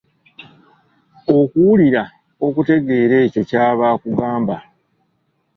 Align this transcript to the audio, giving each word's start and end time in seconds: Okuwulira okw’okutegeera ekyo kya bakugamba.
Okuwulira 1.37 2.03
okw’okutegeera 2.43 3.15
ekyo 3.25 3.41
kya 3.49 3.65
bakugamba. 3.79 4.57